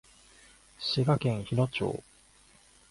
[0.79, 2.01] 滋賀県日野町